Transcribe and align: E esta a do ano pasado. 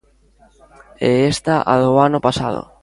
E 1.09 1.11
esta 1.33 1.55
a 1.73 1.75
do 1.83 1.91
ano 2.07 2.19
pasado. 2.27 2.61